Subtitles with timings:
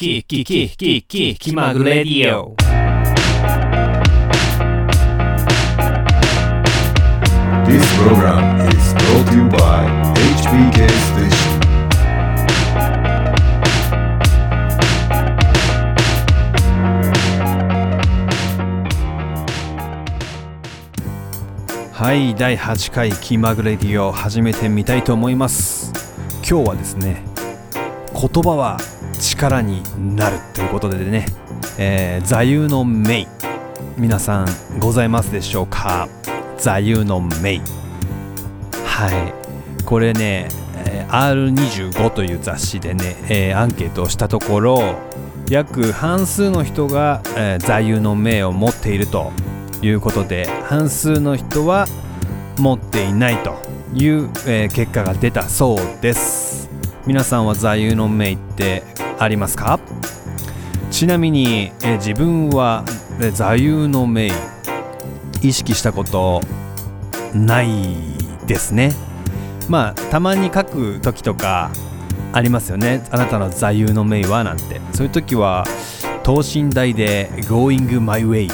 [0.00, 2.56] ききききききまぐれディオ
[7.66, 9.84] This program is brought to you by
[10.40, 11.60] HBK Station.
[21.92, 25.92] はい第8回気まぐれディオ始めてみたいと思います
[26.36, 27.22] 今日はですね
[28.14, 28.78] 言葉は
[29.20, 29.82] 力に
[30.16, 31.26] なるということでね、
[31.78, 33.26] えー座右の銘
[33.96, 34.46] 皆さん
[34.78, 36.08] ございますでしょうか？
[36.58, 37.60] 座右の銘。
[38.84, 39.08] は
[39.78, 39.84] い。
[39.84, 40.48] これね、
[41.08, 44.94] R25 という雑誌でね、えーアンケートをしたところ
[45.48, 49.32] 約半数の人が、えー座右の銘を持っていると
[49.82, 51.86] いうことで半数の人は
[52.58, 53.54] 持っていないと
[53.94, 56.70] いう、えー結果が出たそうです。
[57.06, 58.82] 皆さんは座右の銘って
[59.20, 59.78] ありますか？
[60.90, 62.84] ちなみに、え自分は、
[63.34, 64.32] 座右の銘
[65.42, 66.40] 意識したこと
[67.34, 67.68] ない
[68.46, 68.92] ですね。
[69.68, 71.70] まあたまに書く時とか
[72.32, 73.06] ありますよね。
[73.10, 74.80] あなたの座右の銘はなんて。
[74.92, 75.64] そういう時は
[76.22, 78.50] 等身大で「Going my way」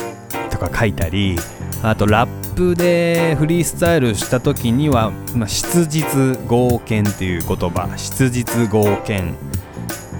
[0.51, 1.36] とか書いたり
[1.83, 7.89] あとラップでフリースタイルした時には、まあ、質実剛健っていう言葉。
[7.97, 9.34] 質実剛健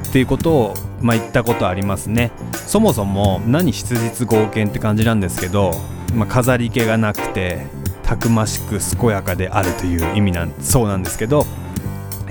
[0.09, 2.31] っていうことを、まあ、言ったことありますね。
[2.67, 5.73] そもそも何質実剛健って感じなんですけど、
[6.15, 7.67] まあ、飾り気がなくて
[8.03, 11.45] たくましく健やかであるという意味なんそうなんですけど、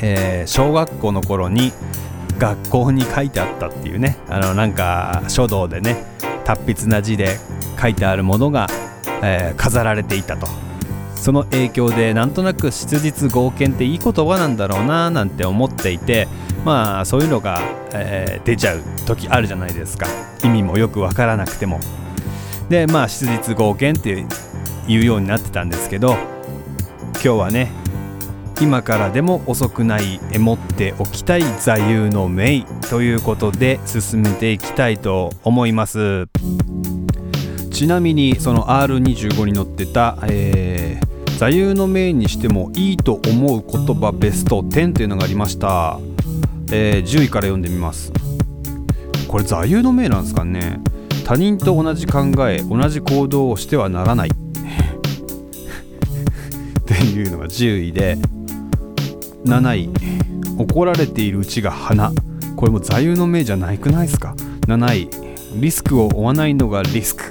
[0.02, 1.72] えー小学校の頃に
[2.38, 6.06] 学校に書いてあったっていうねあのなんか書道でね
[6.44, 7.38] 達筆な字で
[7.82, 8.68] 書いてあるものが、
[9.24, 10.48] えー飾られていたと。
[11.16, 16.28] その影響でなんとなく質実剛健っていい言葉なんだろうななんて思っていて
[16.66, 17.62] まあそういうのが、
[17.94, 20.08] えー出ちゃう時あるじゃないですか。
[20.44, 21.80] 意味もよくわからなくても。
[22.70, 24.26] でまあ質実剛健って
[24.88, 26.16] 言うようになってたんですけど
[27.14, 27.72] 今日はね
[28.60, 36.28] 今からでも遅くない持っておきたい座右の銘ということで進めていきたいと思います。
[37.72, 41.06] ちなみにその R25 に載ってた、えー
[41.38, 46.00] 座右の銘にしてもいいと思う言葉ベスト10というのがありました、
[46.72, 48.12] えー10位から読んでみます。
[49.28, 50.80] これ座右の銘なんですかね。
[51.26, 54.30] 他人と同じ考え同じ行動をしてはならない。
[54.32, 54.34] っ
[56.86, 58.18] ていうのが10位で
[59.46, 59.90] 7位。
[60.58, 62.12] 怒られているうちが花。
[62.56, 64.36] これも座右の銘じゃないくないですか。
[64.68, 65.10] 7位。
[65.60, 67.26] リスクを負わないのがリスク。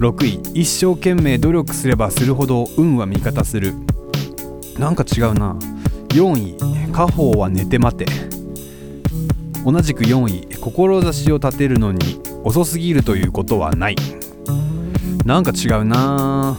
[0.00, 0.40] 6位。
[0.60, 3.74] 一生懸命努力すればするほど運は味方する。
[4.78, 5.56] なんか違うな。
[6.14, 8.06] 4位家宝は寝て待て。
[9.64, 13.96] 同じく4位志を立てるのに遅すぎるということはない。
[15.24, 16.56] なんか違うな。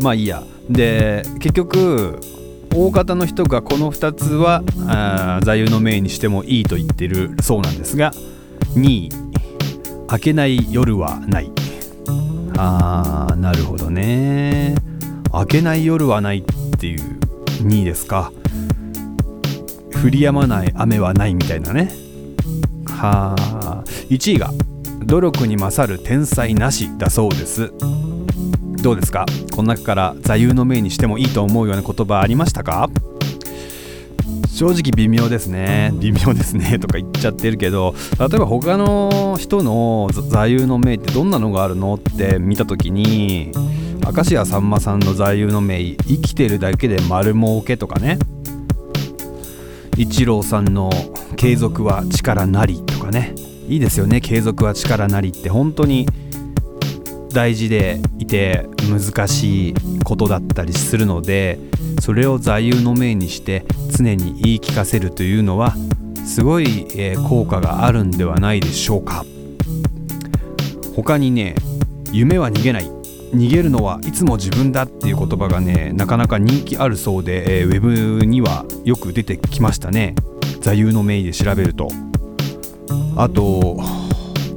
[0.00, 0.42] まあいいや。
[0.70, 2.20] で結局
[2.74, 4.62] 大方の人がこの2つは
[5.44, 8.12] 座右の銘にしてもいいと言ってるそうなんですが
[8.76, 9.10] 2位
[10.10, 11.50] 明けない夜はない。
[12.56, 14.74] あーなるほどね。
[15.34, 16.44] 明けない夜はないっ
[16.78, 17.19] ていう。
[17.62, 18.32] 2位ですか。
[20.02, 21.92] 降り止まない雨はないみたいなね。
[22.86, 23.84] はあ。
[24.08, 24.50] 1位が
[25.04, 27.72] 努力に勝る天才なしだそうです。
[28.82, 29.26] どうですか？
[29.54, 32.88] この中から座右の銘にしてもいいと思うような言葉ありましたか？
[34.60, 35.90] 正直微妙ですね。
[35.94, 43.52] 微妙ですねとか言っちゃってるけど例えば他の人の座右の銘ってどんなのがあるのって見た時に
[44.04, 48.18] 明石家さんまさんの座右の銘生きてるだけで丸儲けとかね。
[49.96, 50.90] 一郎さんの
[51.36, 53.34] 継続は力なりとかね。
[53.66, 54.20] いいですよね。
[54.20, 56.06] 継続は力なりって本当に
[57.32, 59.74] 大事でいて難しい
[60.04, 61.58] ことだったりするので
[62.00, 63.64] それを座右の銘にして
[63.96, 65.74] 常に言い聞かせるというのは
[66.26, 69.24] すごい、えー効果があるんではないでしょうか。
[70.94, 71.54] 他にね
[72.12, 72.90] 夢は逃げない。
[73.32, 77.80] 逃げるのはいつも自分だっていう言葉がねなかなか人気あるそうで、えーウェ
[78.18, 80.14] ブにはよく出てきましたね。
[80.60, 81.88] 座右の銘で調べると。
[83.16, 83.78] あと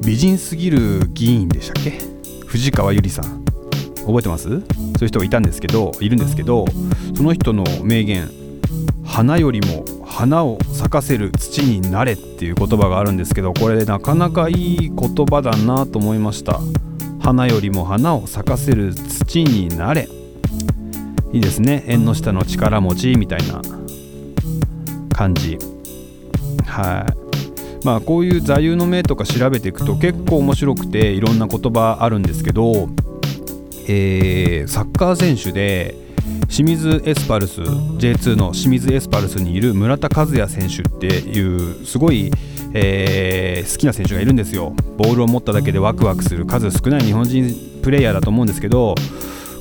[0.04, 2.00] 美人すぎる議員でしたっけ？
[2.46, 3.43] 藤川ゆりさん。
[4.06, 4.48] 覚えてます？
[4.48, 4.62] そうい
[5.04, 6.66] う人がいたんですけどいるんですけど
[7.16, 8.30] その人の名言
[9.06, 16.60] 「花よりも花を咲かせる土になれ」っていう言葉があるんですけどこれなかなかいい言葉だなと思いました。
[17.20, 20.10] 花よりも花を咲かせる土になれ。
[21.32, 21.84] いいですね。
[21.88, 23.62] 縁の下の力持ちみたいな
[25.14, 25.58] 感じ。
[26.66, 27.08] は
[27.82, 27.86] い。
[27.86, 32.90] まあこういう座右の銘とか調べていくと結構面白くていろんな言葉あるんですけど、
[33.88, 35.96] えー、サッカー選手で
[36.50, 42.32] 清水エスパルス J2 の清水エスパルスにいる村田和也選手っていうすごい、
[42.74, 44.74] えー、好きな選手がいるんですよ。
[44.98, 48.96] ボールを持っただけでワクワクする数少ない日本人プレイヤーだと思うんですけど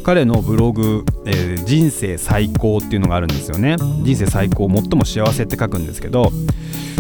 [0.04, 3.76] 彼のブログ、えー、人生最高っていうのがあるんですよね。
[4.02, 6.30] 人生最高最も幸せって書くんですけど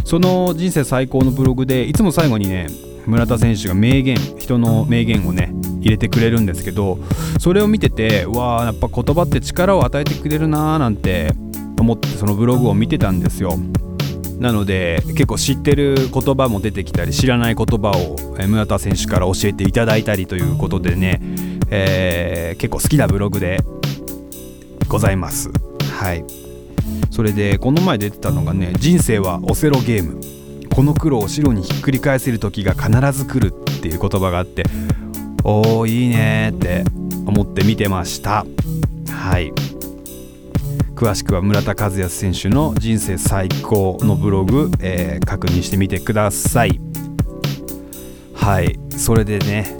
[0.04, 2.68] その人生最高のブログでいつも最後にね
[3.06, 5.52] 村田選手が名言人の名言をね
[5.82, 6.98] 入れてくれるんですけど
[7.38, 11.32] それを見ててわあやっぱ言葉って力を与えてくれるなーなんて
[11.78, 13.58] 思ってそのブログを見てたんですよ。
[14.38, 18.16] なので結構知ってる言葉も出てきたり知らない言葉を
[18.48, 21.20] 村田選手から教えていただいたりということでね、
[21.70, 23.60] えー、結構好きなブログで
[24.88, 25.50] ございます。
[26.00, 26.24] はい。
[27.10, 30.20] それでこの前出てたのがね「人生はオセロゲーム」
[30.74, 34.64] この苦労を白にひっくり返せる時が必ず来るっていう言葉があって
[35.44, 36.84] おおいいねって
[37.26, 38.46] 思って見てました。
[39.08, 39.52] はい。
[40.94, 46.80] 詳しくは村田和也選手の人生最高のブログ、えー、確認してみてください。
[48.34, 48.78] はい。
[48.90, 49.76] それでね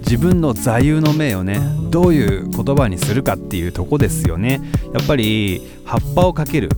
[0.00, 1.60] 自分の座右の銘をね
[1.90, 4.60] どういう言葉にするかっていうとこですよね。
[4.94, 6.68] やっぱり葉っぱをかける。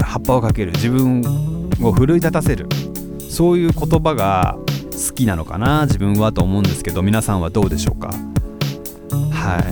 [0.00, 0.72] 葉っぱをかける。
[0.72, 1.22] 自分
[1.80, 2.68] を奮い立たせる。
[3.30, 4.58] そういう言葉が
[4.92, 8.08] 好きなのかな自分はと思うんですけど皆さんはどうでしょうか？
[9.30, 9.62] はい。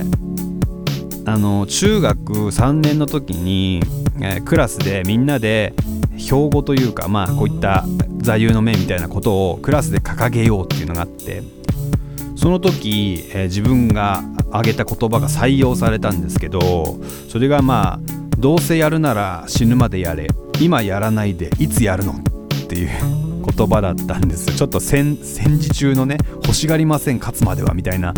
[1.23, 3.81] あの中学3年の時に、
[4.19, 5.73] えー、クラスでみんなで
[6.17, 7.85] 標語というかまあこういった
[8.17, 11.43] 座右の銘みたいなことをクラスで掲げようっていうのがあって
[12.35, 17.99] その時、えー、自分が挙げた言葉が採用されたんですけどそれがまあ
[18.39, 20.27] どうせやるなら死ぬまでやれ
[20.59, 22.13] 今やらないでいつやるの？
[22.13, 24.55] っていう言葉だったんです。
[24.55, 28.13] ちょっと戦時中のね欲しがりません勝つまではみたいな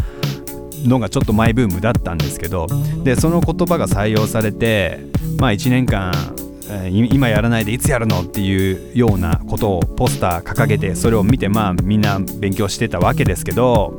[0.86, 2.68] のがちょっとマイブームだったんですけど
[3.04, 5.00] でその言葉が採用されて
[5.40, 6.14] まあ1年間
[6.92, 13.98] 今やらないでいつやるのっていうようなことをポスター掲げてそれを見てまあみんな勉強してたわけですけど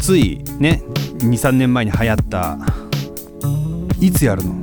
[0.00, 0.82] ついね
[1.18, 2.58] 23年前に流行った
[4.00, 4.60] 「いつやるの？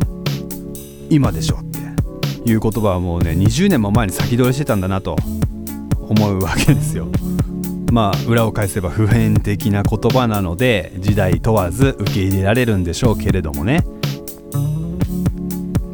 [1.10, 1.80] 今でしょ」って
[2.50, 5.18] いう言葉はもうね20年も前に先取りしてたんだなと
[6.10, 7.08] 思うわけですよ。
[7.94, 13.86] まあ裏を返せば普遍的な言葉なので時代問わず受け入れられるんでしょうけれどもね。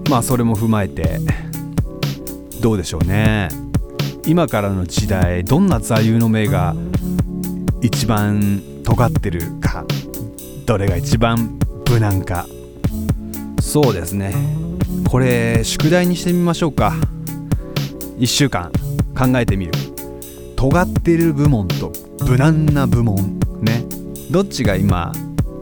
[0.09, 1.19] まあそれも踏まえて
[2.61, 3.49] どうでしょうね。
[4.25, 6.75] 今からの時代どんな座右の銘が
[7.81, 9.85] 一番尖ってるか
[10.65, 11.59] どれが一番
[11.89, 12.47] 無難か。
[13.61, 14.33] そうですね。
[15.09, 16.93] これ宿題にしてみましょうか。
[18.17, 18.71] 1週間
[19.17, 19.71] 考えてみる。
[20.65, 21.91] 尖ってる部門と
[22.21, 23.85] 無難な部門ね。
[24.31, 25.11] どっちが今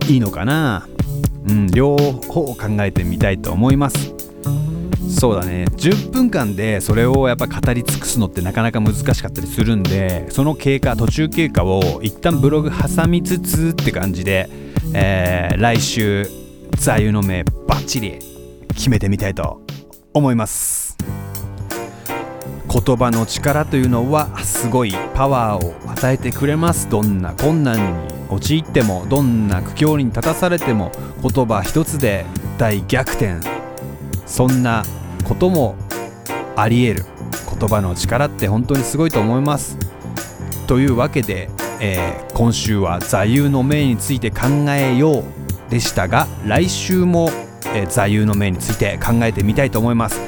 [0.08, 0.88] いいのかな？
[1.46, 4.14] うん両方考えてみたいと思います。
[5.10, 5.66] そうだね。
[5.66, 14.48] 10分間でそれをやっぱ語り尽くすのってなかなか難しかったりするんでその経過途中経過を一旦ブログ挟みつつって感じで、
[14.94, 16.30] えー、来週
[16.78, 18.20] 座右の銘バッチリ
[18.70, 19.62] 決めてみたいと
[20.14, 20.93] 思います。
[22.74, 26.90] 言葉の力というのはすごいパワーを与えてくれます。
[26.90, 32.26] どんな困難に陥ってもどんな苦境に立たされても言葉一つで
[32.58, 33.36] 大逆転。
[34.26, 34.84] そんな
[35.24, 35.76] ことも
[36.56, 37.06] ありえる。
[37.60, 39.78] 言葉の力って本当にすごいと思います。
[40.66, 45.24] というわけで、えー、今週は座右の銘について考えよう
[45.70, 47.30] でしたが来週も、
[47.76, 50.20] えー、座右の銘について考えてみたいと思います。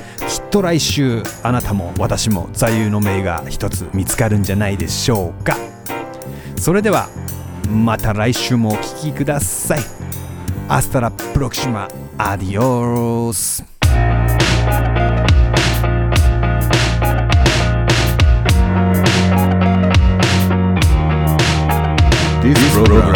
[0.55, 5.57] と来週あなたも私も座右の銘が一つ見つかるんじゃないでしょうか。
[6.57, 7.09] それでは
[7.69, 9.79] また来週もお聴きください。
[10.69, 13.65] アスタラプロクシマアディオス
[22.41, 23.14] This program